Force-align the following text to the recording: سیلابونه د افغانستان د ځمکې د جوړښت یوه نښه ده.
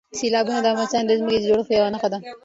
سیلابونه 0.19 0.59
د 0.61 0.67
افغانستان 0.73 1.03
د 1.05 1.11
ځمکې 1.19 1.37
د 1.39 1.43
جوړښت 1.49 1.71
یوه 1.73 1.89
نښه 1.93 2.09
ده. 2.13 2.17